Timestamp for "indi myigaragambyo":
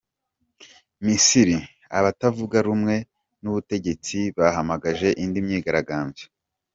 5.23-6.25